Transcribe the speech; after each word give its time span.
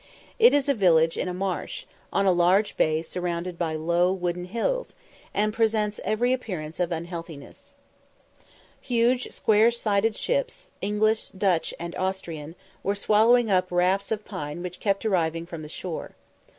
It 0.39 0.55
is 0.55 0.67
a 0.67 0.73
village 0.73 1.15
in 1.15 1.27
a 1.27 1.31
marsh, 1.31 1.85
on 2.11 2.25
a 2.25 2.31
large 2.31 2.75
bay 2.75 3.03
surrounded 3.03 3.55
by 3.59 3.75
low 3.75 4.11
wooded 4.11 4.47
hills, 4.47 4.95
and 5.31 5.53
presents 5.53 5.99
every 6.03 6.33
appearance 6.33 6.79
of 6.79 6.91
unhealthiness. 6.91 7.75
Huge 8.79 9.31
square 9.31 9.69
sided 9.69 10.15
ships, 10.15 10.71
English, 10.81 11.29
Dutch, 11.29 11.71
and 11.79 11.93
Austrian, 11.97 12.55
were 12.81 12.95
swallowing 12.95 13.51
up 13.51 13.67
rafts 13.71 14.11
of 14.11 14.25
pine 14.25 14.63
which 14.63 14.79
kept 14.79 15.05
arriving 15.05 15.45
from 15.45 15.61
the 15.61 15.69
shore. 15.69 16.15